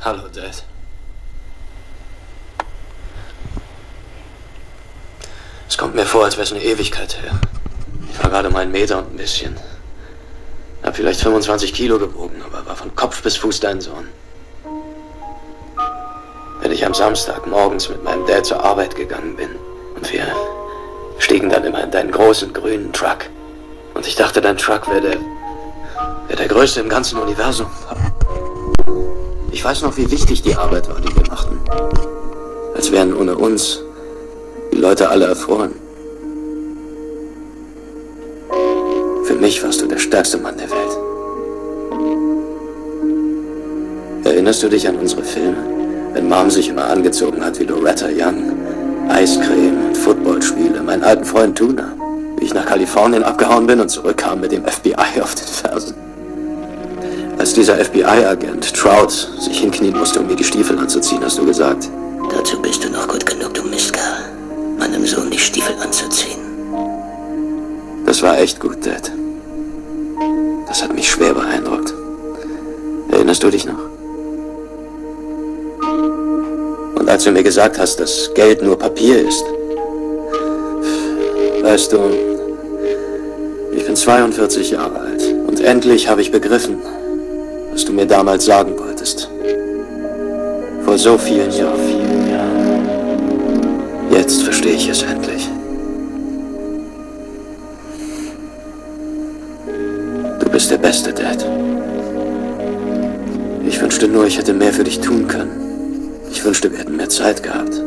Hallo, 0.00 0.22
Dad. 0.32 0.62
Es 5.68 5.76
kommt 5.76 5.96
mir 5.96 6.06
vor, 6.06 6.24
als 6.24 6.36
wäre 6.36 6.44
es 6.44 6.52
eine 6.52 6.62
Ewigkeit 6.62 7.20
her. 7.20 7.32
Ich 8.12 8.22
war 8.22 8.30
gerade 8.30 8.48
mal 8.48 8.60
einen 8.60 8.70
Meter 8.70 8.98
und 8.98 9.12
ein 9.12 9.16
bisschen. 9.16 9.56
Hab 10.84 10.94
vielleicht 10.94 11.20
25 11.20 11.74
Kilo 11.74 11.98
gewogen, 11.98 12.40
aber 12.46 12.64
war 12.64 12.76
von 12.76 12.94
Kopf 12.94 13.22
bis 13.22 13.36
Fuß 13.38 13.58
dein 13.58 13.80
Sohn. 13.80 14.08
Wenn 16.60 16.70
ich 16.70 16.86
am 16.86 16.94
Samstag 16.94 17.48
morgens 17.48 17.88
mit 17.88 18.04
meinem 18.04 18.24
Dad 18.26 18.46
zur 18.46 18.64
Arbeit 18.64 18.94
gegangen 18.94 19.34
bin 19.34 19.50
und 19.96 20.12
wir 20.12 20.26
stiegen 21.18 21.50
dann 21.50 21.64
immer 21.64 21.82
in 21.82 21.90
deinen 21.90 22.12
großen 22.12 22.52
grünen 22.52 22.92
Truck. 22.92 23.26
Und 23.94 24.06
ich 24.06 24.14
dachte, 24.14 24.40
dein 24.40 24.58
Truck 24.58 24.88
wäre 24.88 25.00
der, 25.00 25.18
wär 26.28 26.36
der 26.36 26.48
größte 26.48 26.80
im 26.80 26.88
ganzen 26.88 27.18
Universum. 27.18 27.68
Ich 29.50 29.64
weiß 29.64 29.82
noch, 29.82 29.96
wie 29.96 30.10
wichtig 30.10 30.42
die 30.42 30.54
Arbeit 30.54 30.88
war, 30.88 31.00
die 31.00 31.14
wir 31.14 31.26
machten. 31.28 31.58
Als 32.74 32.92
wären 32.92 33.14
ohne 33.14 33.36
uns 33.36 33.82
die 34.72 34.76
Leute 34.76 35.08
alle 35.08 35.26
erfroren. 35.26 35.72
Für 39.24 39.34
mich 39.34 39.62
warst 39.62 39.80
du 39.80 39.86
der 39.86 39.98
stärkste 39.98 40.38
Mann 40.38 40.56
der 40.56 40.70
Welt. 40.70 40.98
Erinnerst 44.24 44.62
du 44.62 44.68
dich 44.68 44.86
an 44.86 44.96
unsere 44.96 45.24
Filme? 45.24 45.56
Wenn 46.12 46.28
Mom 46.28 46.50
sich 46.50 46.68
immer 46.68 46.84
angezogen 46.84 47.44
hat 47.44 47.58
wie 47.58 47.64
Loretta 47.64 48.06
Young, 48.06 48.52
Eiscreme 49.08 49.86
und 49.88 49.96
Footballspiele, 49.96 50.82
meinen 50.82 51.02
alten 51.02 51.24
Freund 51.24 51.56
Tuna, 51.56 51.94
wie 52.38 52.44
ich 52.44 52.54
nach 52.54 52.66
Kalifornien 52.66 53.24
abgehauen 53.24 53.66
bin 53.66 53.80
und 53.80 53.88
zurückkam 53.88 54.40
mit 54.40 54.52
dem 54.52 54.64
FBI 54.64 55.20
auf 55.22 55.34
den 55.34 55.46
Fersen. 55.46 56.07
Als 57.48 57.54
dieser 57.54 57.82
FBI-Agent 57.82 58.74
Trout 58.74 59.08
sich 59.08 59.60
hinknien 59.60 59.96
musste, 59.96 60.20
um 60.20 60.26
mir 60.26 60.36
die 60.36 60.44
Stiefel 60.44 60.78
anzuziehen, 60.78 61.24
hast 61.24 61.38
du 61.38 61.46
gesagt. 61.46 61.88
Dazu 62.30 62.60
bist 62.60 62.84
du 62.84 62.90
noch 62.90 63.08
gut 63.08 63.24
genug, 63.24 63.54
du 63.54 63.62
Mistkerl, 63.62 64.34
meinem 64.78 65.06
Sohn 65.06 65.30
die 65.30 65.38
Stiefel 65.38 65.74
anzuziehen. 65.82 66.42
Das 68.04 68.20
war 68.20 68.38
echt 68.38 68.60
gut, 68.60 68.84
Dad. 68.84 69.10
Das 70.66 70.82
hat 70.82 70.94
mich 70.94 71.10
schwer 71.10 71.32
beeindruckt. 71.32 71.94
Erinnerst 73.12 73.42
du 73.42 73.48
dich 73.48 73.64
noch? 73.64 73.80
Und 76.96 77.08
als 77.08 77.24
du 77.24 77.30
mir 77.30 77.44
gesagt 77.44 77.78
hast, 77.78 77.98
dass 77.98 78.30
Geld 78.34 78.60
nur 78.62 78.78
Papier 78.78 79.26
ist. 79.26 79.44
Weißt 81.62 81.94
du, 81.94 81.98
ich 83.74 83.86
bin 83.86 83.96
42 83.96 84.72
Jahre 84.72 85.00
alt 85.00 85.22
und 85.46 85.60
endlich 85.60 86.08
habe 86.08 86.20
ich 86.20 86.30
begriffen, 86.30 86.82
was 87.78 87.84
du 87.84 87.92
mir 87.92 88.06
damals 88.06 88.44
sagen 88.44 88.76
wolltest. 88.76 89.30
Vor 90.84 90.98
so 90.98 91.16
vielen 91.16 91.52
Jahren. 91.52 91.78
Jetzt 94.10 94.42
verstehe 94.42 94.72
ich 94.72 94.88
es 94.88 95.04
endlich. 95.04 95.48
Du 100.40 100.48
bist 100.50 100.72
der 100.72 100.78
Beste, 100.78 101.12
Dad. 101.12 101.46
Ich 103.64 103.80
wünschte 103.80 104.08
nur, 104.08 104.26
ich 104.26 104.38
hätte 104.38 104.54
mehr 104.54 104.72
für 104.72 104.82
dich 104.82 104.98
tun 104.98 105.28
können. 105.28 106.10
Ich 106.32 106.44
wünschte, 106.44 106.72
wir 106.72 106.80
hätten 106.80 106.96
mehr 106.96 107.08
Zeit 107.08 107.44
gehabt. 107.44 107.80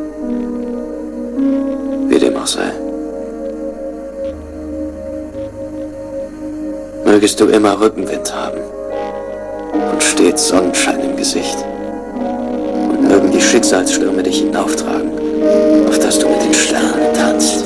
Wie 2.08 2.17
dem 2.17 2.38
auch 2.38 2.47
sei. 2.47 2.72
Mögest 7.03 7.42
du 7.42 7.47
immer 7.47 7.81
Rückenwind 7.81 8.34
haben 8.34 8.71
stets 10.22 10.50
Sonnenschein 10.50 11.00
im 11.00 11.18
Gesicht. 11.18 11.58
Und 12.90 13.02
mögen 13.02 13.32
die 13.32 13.42
Schicksalsstürme 13.42 14.22
dich 14.22 14.40
hinauftragen, 14.42 15.12
auf 15.88 15.98
dass 15.98 16.20
du 16.20 16.30
mit 16.30 16.44
den 16.44 16.54
Sternen 16.54 17.14
tanzt. 17.16 17.66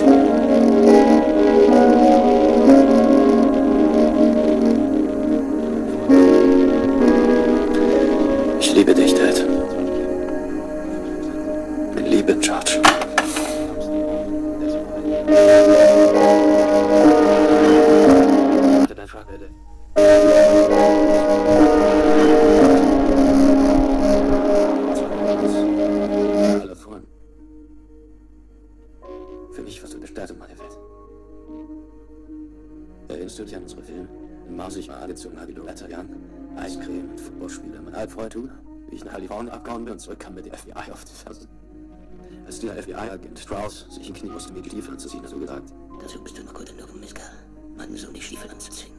Dieser 42.65 42.81
FBI-Agent 42.81 43.37
Strauss 43.37 43.85
sich 43.91 44.07
in 44.07 44.15
Knie 44.15 44.31
musste, 44.31 44.51
mir 44.51 44.63
die 44.63 44.69
Stiefel 44.71 44.93
anzuziehen, 44.93 45.21
hast 45.21 45.33
du 45.33 45.39
gesagt. 45.39 45.71
Dazu 46.01 46.19
bist 46.23 46.35
du 46.35 46.43
noch 46.43 46.53
gut 46.55 46.65
genug, 46.65 46.91
du 46.91 46.97
Mistkerl, 46.97 47.29
meinem 47.77 47.95
Sohn 47.95 48.11
die 48.15 48.21
Stiefel 48.21 48.49
anzuziehen. 48.49 48.91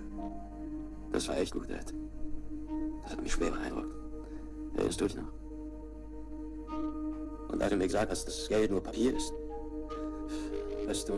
Das 1.10 1.27
war 1.27 1.37
echt 1.37 1.53
gut, 1.53 1.69
Dad. 1.69 1.93
Das 3.03 3.10
hat 3.10 3.21
mich 3.21 3.32
schwer 3.32 3.50
beeindruckt. 3.50 3.93
Erinnerst 4.77 5.00
du 5.00 5.06
dich 5.06 5.16
noch? 5.16 5.32
Und 7.49 7.60
als 7.60 7.71
du 7.71 7.77
mir 7.77 7.87
gesagt 7.88 8.09
hast, 8.09 8.28
dass 8.28 8.49
Geld 8.49 8.71
nur 8.71 8.81
Papier 8.81 9.16
ist. 9.16 9.32
Weißt 10.87 11.09
du, 11.09 11.15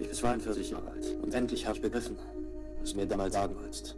ich 0.00 0.08
bin 0.08 0.12
42 0.12 0.70
Jahre 0.70 0.90
alt 0.90 1.16
und 1.22 1.32
endlich 1.32 1.64
habe 1.64 1.76
ich 1.76 1.82
begriffen, 1.82 2.16
was 2.80 2.90
du 2.90 2.96
mir 2.96 3.06
damals 3.06 3.34
sagen 3.34 3.54
wolltest. 3.54 3.94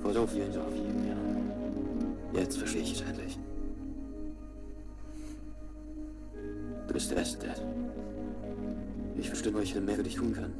Vor 0.00 0.12
so 0.12 0.24
vielen 0.28 0.52
Jahren. 0.52 1.50
Jetzt 2.34 2.56
verstehe 2.56 2.82
ich 2.82 2.92
es 2.92 3.00
endlich. 3.00 3.36
Du 6.90 6.94
bist 6.94 7.08
der 7.08 7.14
Beste, 7.14 7.46
Dad. 7.46 7.62
Ich 9.16 9.28
wünschte 9.28 9.52
nur, 9.52 9.62
ich 9.62 9.70
hätte 9.70 9.80
mehr 9.80 9.94
für 9.94 10.02
dich 10.02 10.16
tun 10.16 10.32
können. 10.32 10.52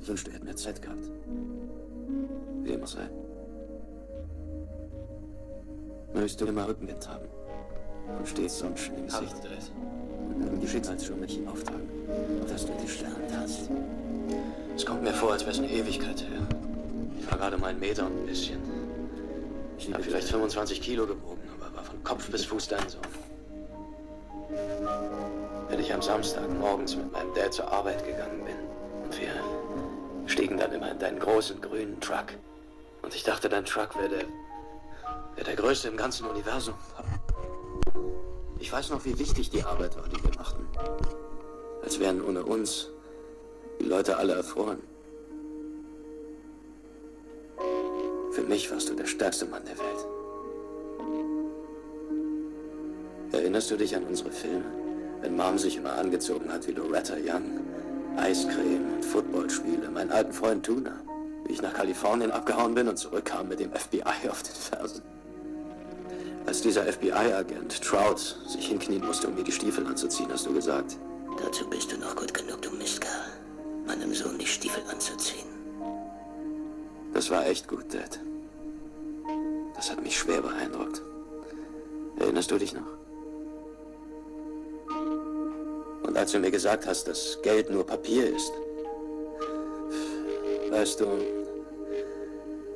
Ich 0.00 0.06
wünschte, 0.06 0.30
wir 0.30 0.34
hätten 0.34 0.44
mehr 0.44 0.54
Zeit 0.54 0.80
gehabt. 0.80 1.10
Wie 2.62 2.80
auch 2.80 2.86
sei. 2.86 3.10
Möchtest 6.14 6.40
du 6.40 6.46
immer 6.46 6.68
Rückenwind 6.68 7.08
haben 7.08 7.24
und 8.16 8.28
stets 8.28 8.60
Sonnenschein 8.60 8.96
im 8.96 9.06
Gesicht. 9.06 9.34
Und 10.28 10.38
mögen 10.38 10.60
die 10.60 10.68
Schicksalsstürme 10.68 11.26
dich 11.26 11.40
auftragen, 11.48 11.88
auf 12.44 12.48
dass 12.48 12.64
du 12.64 12.72
die 12.80 12.88
Sterne 12.88 13.16
hast. 13.36 13.68
Es 14.76 14.86
kommt 14.86 15.02
mir 15.02 15.12
vor, 15.12 15.32
als 15.32 15.42
wäre 15.42 15.50
es 15.50 15.58
eine 15.58 15.68
Ewigkeit 15.72 16.22
her. 16.22 16.46
Ich 17.18 17.28
war 17.28 17.38
gerade 17.38 17.58
mal 17.58 17.70
einen 17.70 17.80
Meter 17.80 18.06
und 18.06 18.20
ein 18.20 18.26
bisschen. 18.26 18.58
Ich 19.78 19.92
habe 19.92 20.04
vielleicht 20.04 20.28
25 20.28 20.80
Kilo 20.80 21.08
gewogen, 21.08 21.40
aber 21.58 21.74
war 21.74 21.82
von 21.82 22.00
Kopf 22.04 22.30
bis 22.30 22.44
Fuß 22.44 22.68
dein 22.68 22.88
Sohn. 22.88 23.00
Ich 25.82 25.92
am 25.92 26.00
Samstag 26.00 26.48
morgens 26.60 26.94
mit 26.94 27.10
meinem 27.10 27.34
Dad 27.34 27.52
zur 27.52 27.66
Arbeit 27.72 28.06
gegangen 28.06 28.44
bin 28.44 28.54
und 29.02 29.20
wir 29.20 30.28
stiegen 30.28 30.56
dann 30.56 30.70
immer 30.70 30.92
in 30.92 30.98
deinen 31.00 31.18
großen 31.18 31.60
grünen 31.60 32.00
Truck. 32.00 32.26
Und 33.02 33.12
ich 33.16 33.24
dachte, 33.24 33.48
dein 33.48 33.64
Truck 33.64 33.96
wäre 33.96 34.08
der, 34.08 34.24
wär 35.34 35.42
der 35.42 35.56
größte 35.56 35.88
im 35.88 35.96
ganzen 35.96 36.28
Universum. 36.28 36.76
Ich 38.60 38.72
weiß 38.72 38.90
noch, 38.90 39.04
wie 39.04 39.18
wichtig 39.18 39.50
die 39.50 39.64
Arbeit 39.64 39.96
war, 39.96 40.04
die 40.08 40.22
wir 40.22 40.30
machten. 40.38 40.68
Als 41.82 41.98
wären 41.98 42.22
ohne 42.22 42.44
uns 42.44 42.88
die 43.80 43.86
Leute 43.86 44.16
alle 44.18 44.34
erfroren. 44.34 44.80
Für 48.30 48.42
mich 48.42 48.70
warst 48.70 48.88
du 48.88 48.94
der 48.94 49.06
stärkste 49.06 49.46
Mann 49.46 49.64
der 49.64 49.76
Welt. 49.76 50.06
Erinnerst 53.32 53.68
du 53.72 53.76
dich 53.76 53.96
an 53.96 54.04
unsere 54.04 54.30
Filme? 54.30 54.81
Wenn 55.22 55.36
Mom 55.36 55.56
sich 55.56 55.76
immer 55.76 55.92
angezogen 55.92 56.52
hat 56.52 56.66
wie 56.66 56.72
Loretta 56.72 57.14
Young, 57.14 57.60
Eiscreme 58.16 58.94
und 58.96 59.04
Footballspiele, 59.04 59.88
meinen 59.88 60.10
alten 60.10 60.32
Freund 60.32 60.66
Tuna, 60.66 61.00
wie 61.46 61.52
ich 61.52 61.62
nach 61.62 61.72
Kalifornien 61.72 62.32
abgehauen 62.32 62.74
bin 62.74 62.88
und 62.88 62.96
zurückkam 62.96 63.48
mit 63.48 63.60
dem 63.60 63.70
FBI 63.70 64.28
auf 64.28 64.42
den 64.42 64.54
Fersen. 64.54 65.02
Als 66.44 66.60
dieser 66.60 66.82
FBI-Agent 66.82 67.82
Trout 67.82 68.18
sich 68.48 68.66
hinknien 68.66 69.06
musste, 69.06 69.28
um 69.28 69.36
mir 69.36 69.44
die 69.44 69.52
Stiefel 69.52 69.86
anzuziehen, 69.86 70.28
hast 70.32 70.44
du 70.44 70.52
gesagt. 70.52 70.96
Dazu 71.38 71.70
bist 71.70 71.92
du 71.92 71.98
noch 71.98 72.16
gut 72.16 72.34
genug, 72.34 72.60
du 72.60 72.70
Mistkerl, 72.70 73.10
meinem 73.86 74.12
Sohn 74.12 74.38
die 74.38 74.46
Stiefel 74.46 74.82
anzuziehen. 74.90 75.46
Das 77.14 77.30
war 77.30 77.46
echt 77.46 77.68
gut, 77.68 77.84
Dad. 77.94 78.18
Das 79.76 79.88
hat 79.88 80.02
mich 80.02 80.18
schwer 80.18 80.42
beeindruckt. 80.42 81.00
Erinnerst 82.18 82.50
du 82.50 82.58
dich 82.58 82.74
noch? 82.74 83.01
Und 86.12 86.18
als 86.18 86.32
du 86.32 86.38
mir 86.40 86.50
gesagt 86.50 86.86
hast, 86.86 87.08
dass 87.08 87.38
Geld 87.40 87.70
nur 87.70 87.86
Papier 87.86 88.36
ist. 88.36 88.52
Weißt 90.68 91.00
du, 91.00 91.06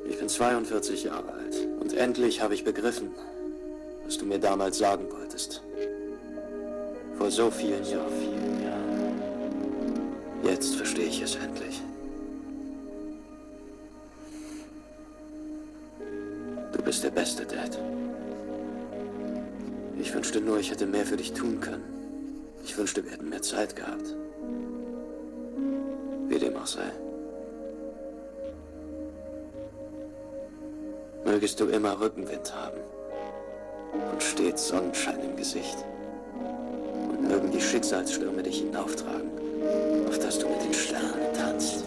ich 0.09 0.17
bin 0.17 0.27
42 0.27 1.03
Jahre 1.03 1.33
alt 1.33 1.55
und 1.79 1.93
endlich 1.93 2.41
habe 2.41 2.55
ich 2.55 2.63
begriffen, 2.63 3.11
was 4.03 4.17
du 4.17 4.25
mir 4.25 4.39
damals 4.39 4.79
sagen 4.79 5.05
wolltest. 5.11 5.61
Vor 7.19 7.29
so 7.29 7.51
vielen 7.51 7.85
Jahren. 7.85 8.11
Jetzt 10.43 10.73
verstehe 10.73 11.05
ich 11.05 11.21
es 11.21 11.35
endlich. 11.35 11.79
Du 16.71 16.81
bist 16.81 17.03
der 17.03 17.11
beste 17.11 17.45
Dad. 17.45 17.77
Ich 20.01 20.11
wünschte 20.11 20.41
nur, 20.41 20.57
ich 20.57 20.71
hätte 20.71 20.87
mehr 20.87 21.05
für 21.05 21.17
dich 21.17 21.33
tun 21.33 21.61
können. 21.61 21.96
Ich 22.67 22.77
wünschte, 22.77 23.01
wir 23.01 23.11
hätten 23.13 23.29
mehr 23.29 23.41
Zeit 23.41 23.77
gehabt. 23.77 24.13
Wie 26.27 26.37
dem 26.37 26.57
auch 26.57 26.67
sei. 26.67 26.91
Mögest 31.23 31.61
du 31.61 31.67
immer 31.67 31.97
Rückenwind 31.99 32.53
haben 32.53 32.81
und 34.11 34.21
stets 34.21 34.67
Sonnenschein 34.67 35.21
im 35.21 35.37
Gesicht. 35.37 35.77
Und 37.09 37.29
mögen 37.29 37.51
die 37.51 37.61
Schicksalsstürme 37.61 38.43
dich 38.43 38.59
hinauftragen, 38.59 39.31
auf 40.09 40.19
dass 40.19 40.37
du 40.37 40.49
mit 40.49 40.61
den 40.61 40.73
Sternen 40.73 41.33
tanzt. 41.33 41.85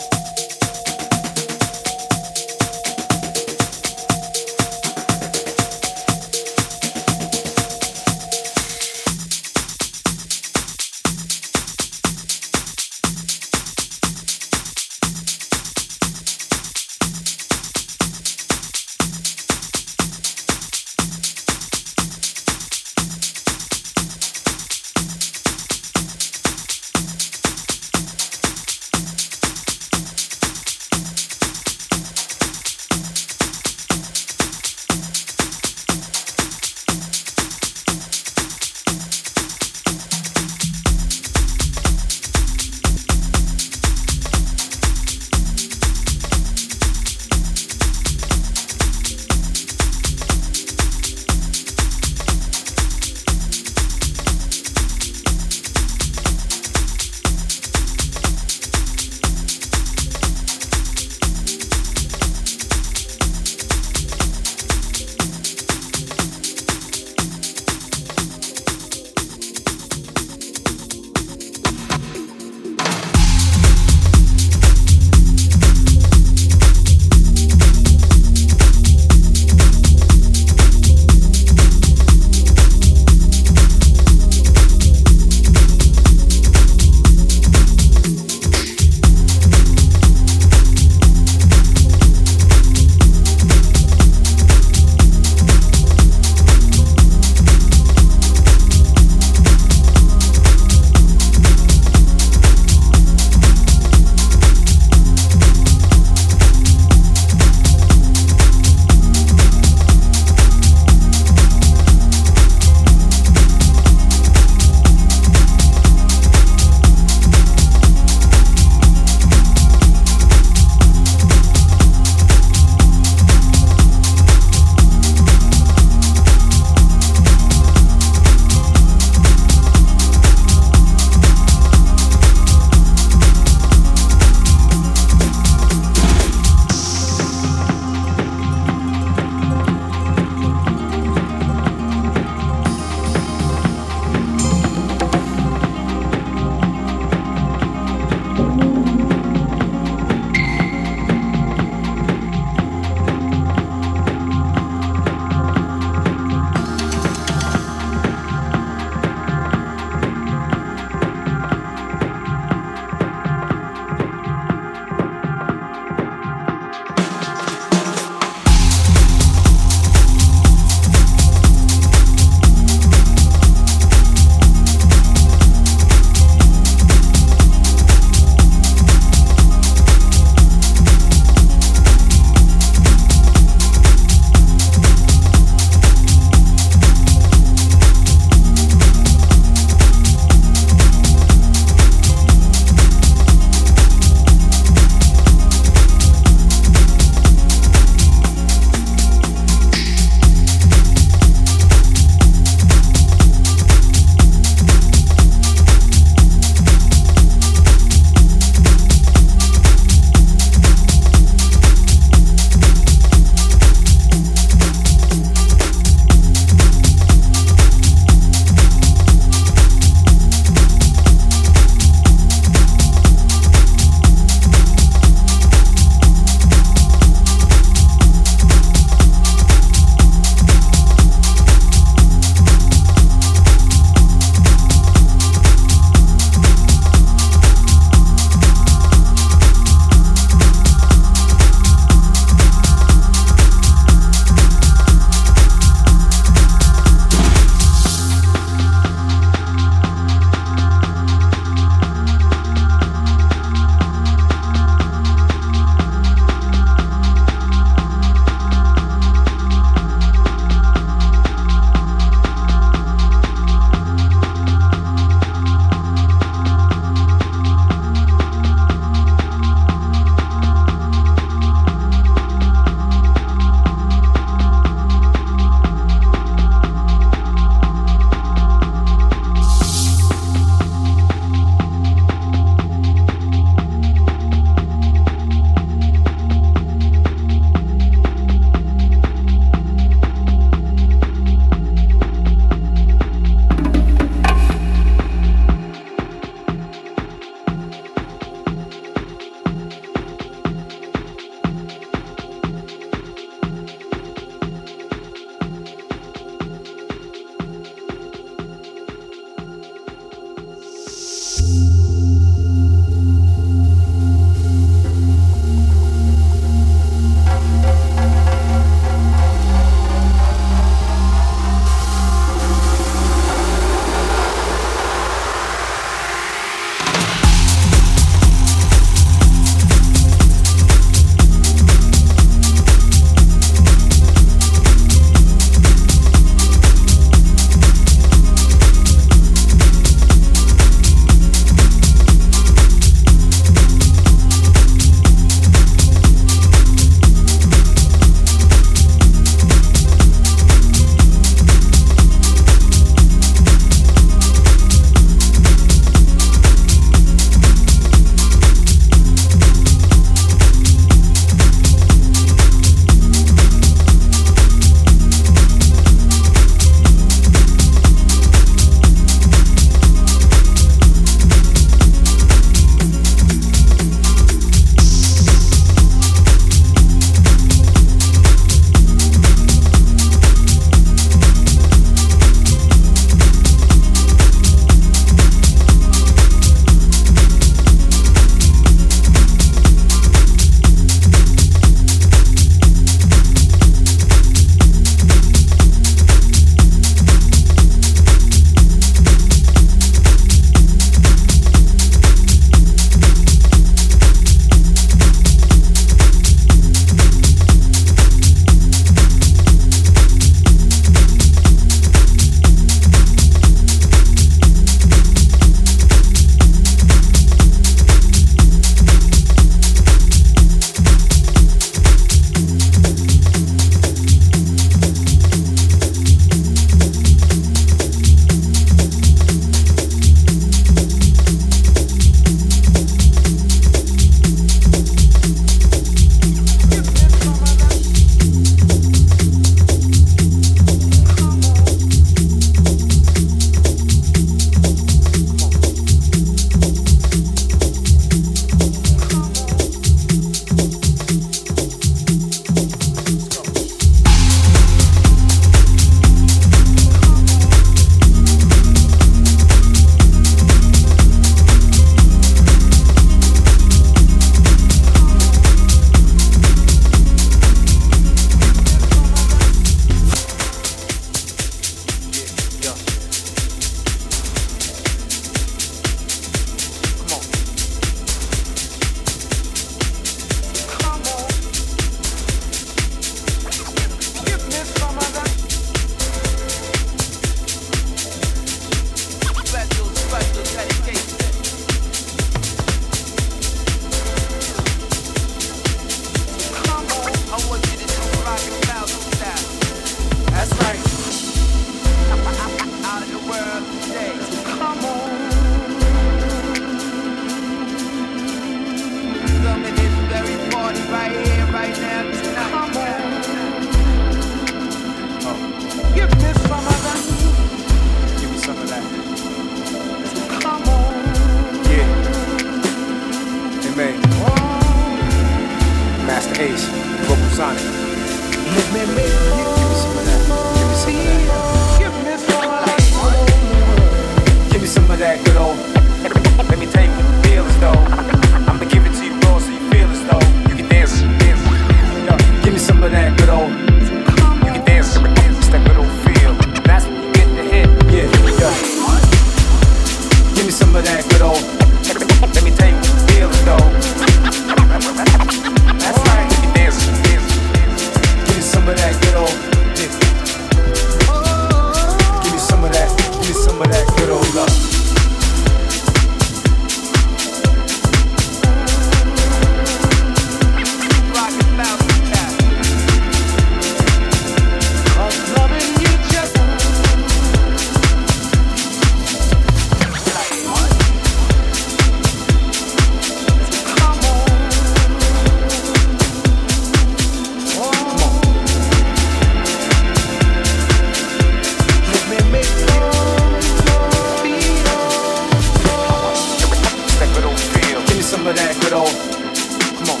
some 598.08 598.26
of 598.26 598.34
that 598.34 598.56
good 598.62 598.72
old. 598.72 598.88
Come 598.88 599.90
on. 599.92 600.00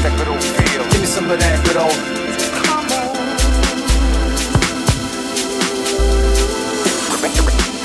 That 0.00 0.16
good 0.16 0.28
old 0.28 0.42
feel. 0.42 0.82
Give 0.88 1.00
me 1.00 1.06
some 1.06 1.30
of 1.30 1.38
that 1.38 1.62
good 1.66 1.76
old. 1.76 1.92
Come 2.56 2.72
on. 2.72 2.86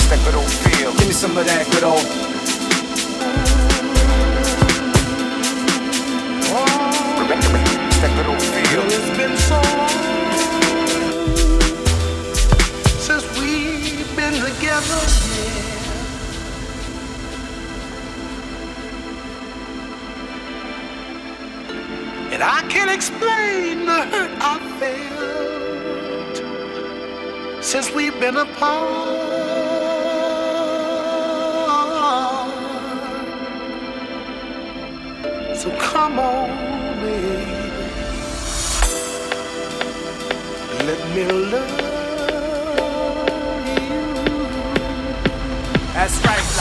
that 0.08 0.20
good 0.24 0.36
old 0.36 0.50
feel. 0.50 0.94
Give 0.94 1.08
me 1.08 1.14
some 1.14 1.38
of 1.38 1.46
that 1.46 1.68
good 1.70 1.84
old. 1.84 2.06
Oh. 6.48 7.28
that 8.00 8.12
good 8.16 8.28
old 8.28 8.42
feel. 8.42 8.84
It's 8.86 9.18
been 9.18 9.36
so 9.36 9.60
long. 9.78 9.95
And 14.76 14.84
I 22.44 22.62
can't 22.68 22.92
explain 22.92 23.86
the 23.86 24.02
hurt 24.12 24.32
I 24.42 24.60
felt 24.80 26.36
since 27.64 27.90
we've 27.94 28.20
been 28.20 28.36
apart. 28.36 29.08
So 35.56 35.72
come 35.78 36.20
on, 36.20 36.50
baby. 37.00 37.46
Let 40.86 41.00
me 41.16 41.24
look. 41.32 41.65
That's 46.08 46.24
right. 46.24 46.55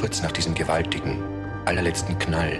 kurz 0.00 0.22
nach 0.22 0.32
diesem 0.32 0.54
gewaltigen, 0.54 1.22
allerletzten 1.66 2.18
Knall, 2.18 2.58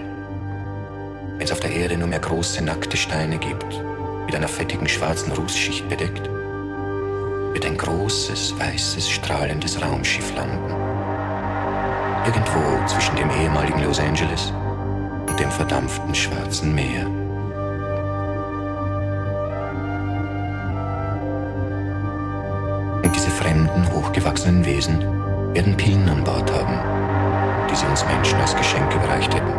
wenn 1.37 1.41
es 1.41 1.51
auf 1.51 1.59
der 1.59 1.71
Erde 1.71 1.97
nur 1.97 2.07
mehr 2.07 2.19
große, 2.19 2.63
nackte 2.63 2.95
Steine 2.95 3.39
gibt, 3.39 3.81
mit 4.27 4.35
einer 4.35 4.47
fettigen, 4.47 4.87
schwarzen 4.87 5.31
Rußschicht 5.31 5.89
bedeckt, 5.89 6.29
wird 7.53 7.65
ein 7.65 7.77
großes, 7.77 8.59
weißes, 8.59 9.09
strahlendes 9.09 9.81
Raumschiff 9.81 10.35
landen. 10.35 10.71
Irgendwo 12.27 12.85
zwischen 12.85 13.15
dem 13.15 13.31
ehemaligen 13.31 13.83
Los 13.83 13.99
Angeles 13.99 14.53
und 15.27 15.39
dem 15.39 15.49
verdampften 15.49 16.13
schwarzen 16.13 16.75
Meer. 16.75 17.07
Und 23.03 23.15
diese 23.15 23.31
fremden, 23.31 23.91
hochgewachsenen 23.91 24.63
Wesen 24.63 24.99
werden 25.55 25.75
Pillen 25.75 26.07
an 26.07 26.23
Bord 26.23 26.51
haben 26.53 26.90
sie 27.81 27.87
uns 27.87 28.05
Menschen 28.05 28.39
als 28.39 28.55
Geschenk 28.55 28.93
überreicht 28.93 29.33
hätten. 29.33 29.53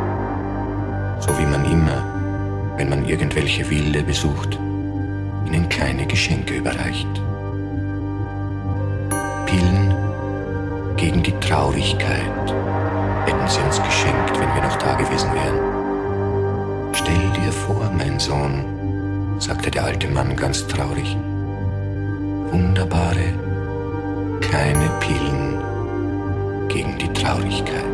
So 1.19 1.37
wie 1.39 1.47
man 1.47 1.65
immer, 1.65 2.05
wenn 2.77 2.89
man 2.89 3.05
irgendwelche 3.05 3.69
Wilde 3.69 4.03
besucht, 4.03 4.59
ihnen 5.47 5.69
kleine 5.69 6.07
Geschenke 6.07 6.55
überreicht. 6.55 7.09
Pillen 9.47 9.95
gegen 10.97 11.23
die 11.23 11.39
Traurigkeit 11.41 12.55
hätten 13.27 13.49
sie 13.49 13.61
uns 13.61 13.83
geschenkt, 13.83 14.39
wenn 14.39 14.55
wir 14.55 14.63
noch 14.63 14.77
da 14.77 14.95
gewesen 14.95 15.31
wären. 15.35 16.95
Stell 16.95 17.43
dir 17.43 17.53
vor, 17.53 17.91
mein 17.97 18.21
Sohn, 18.21 18.65
sagte 19.39 19.71
der 19.71 19.85
alte 19.85 20.09
Mann 20.09 20.37
ganz 20.37 20.67
traurig, 20.69 21.17
wunderbare 22.51 23.35
kleine 24.41 24.91
Pillen 25.01 25.59
gegen 26.69 26.97
die 26.99 27.13
Traurigkeit. 27.13 27.92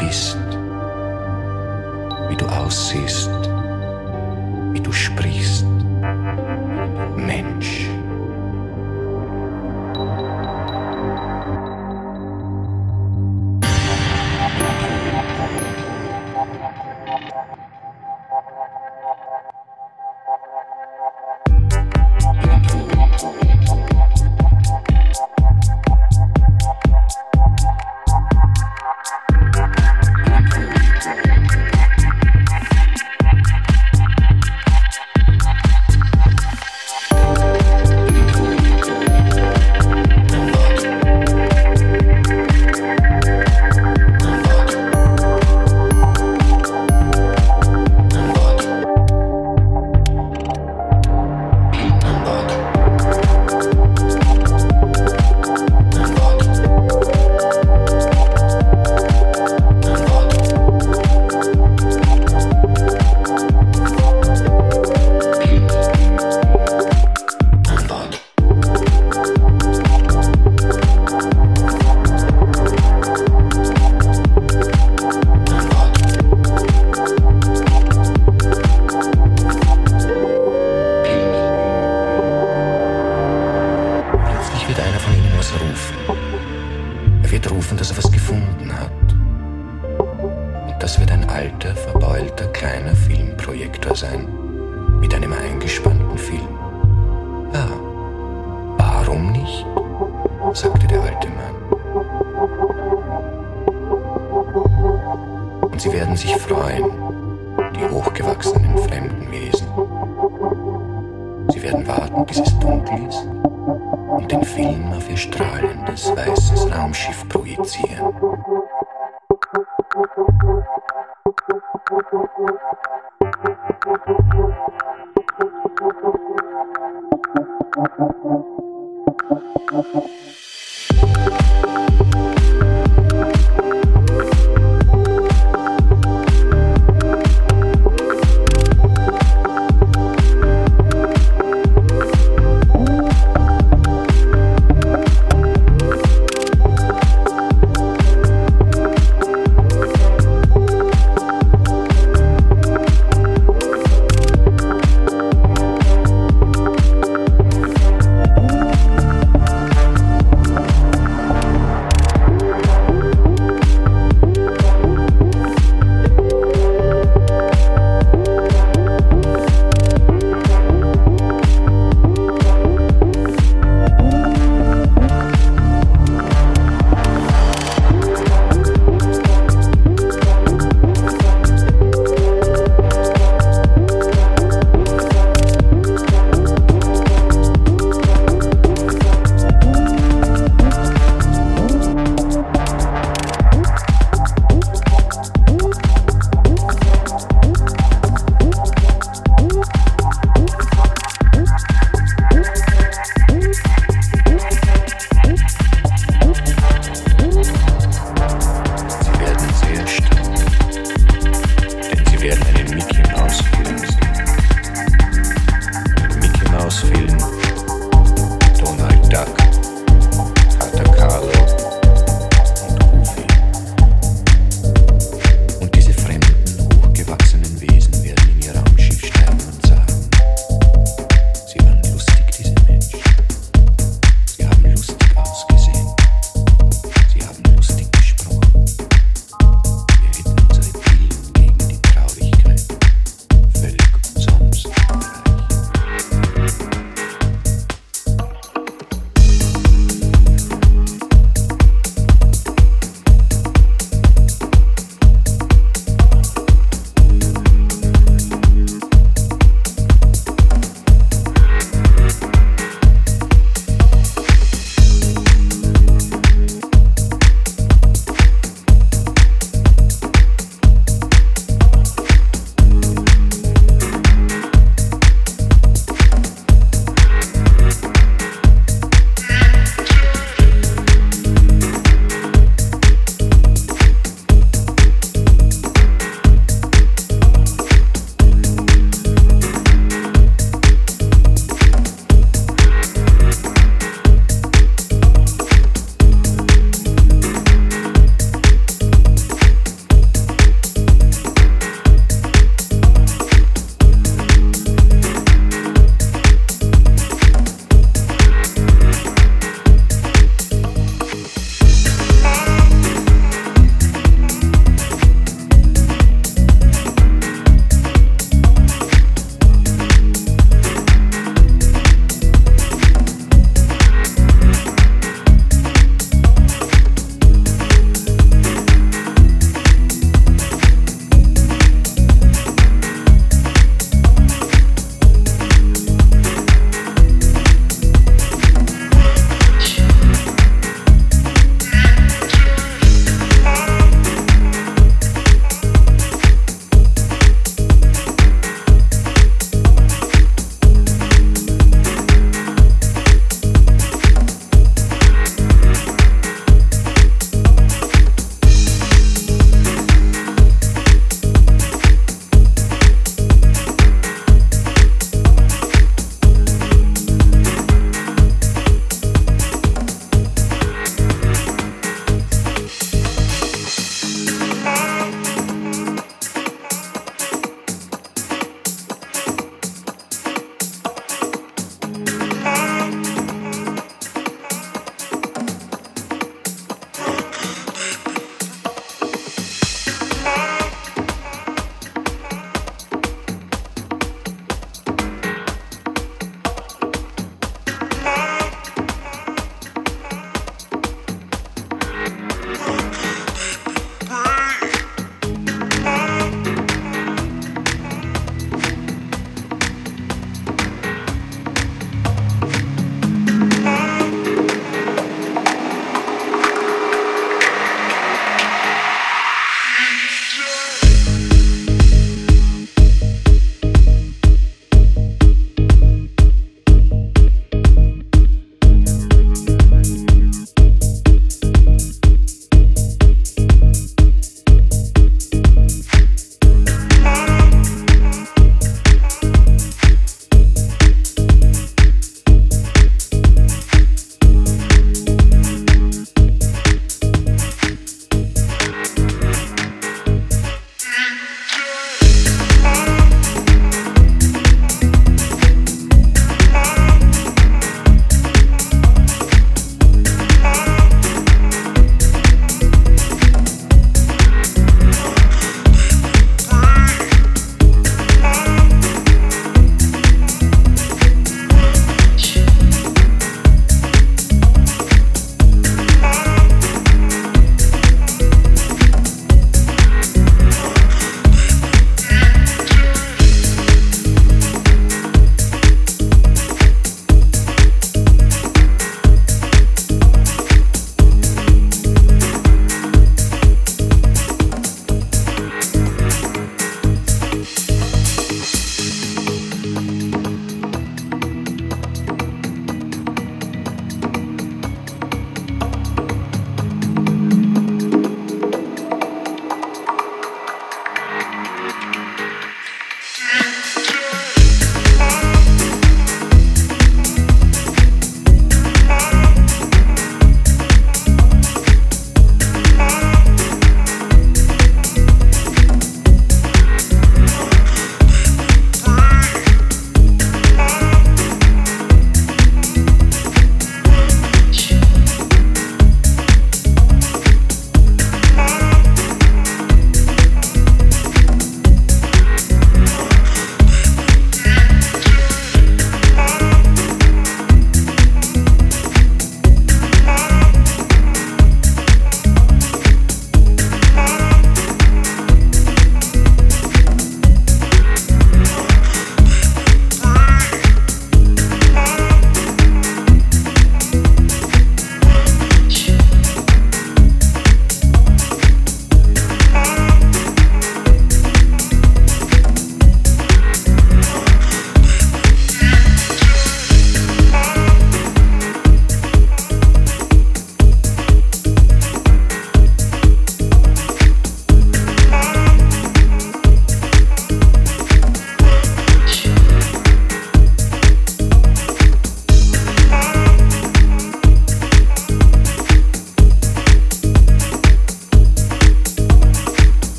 Bist, 0.00 0.38
wie 2.28 2.36
du 2.36 2.46
aussiehst, 2.46 3.30
wie 4.72 4.80
du 4.80 4.92
sprichst. 4.92 5.69